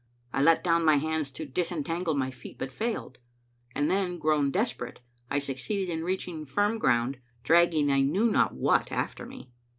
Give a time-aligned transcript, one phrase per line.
[0.33, 3.19] I let down my hands to disentangle my feet, but failed;
[3.75, 8.91] and then, grown desperate, I succeeded in reaching firm ground, dragging I knew not what
[8.91, 9.51] after me.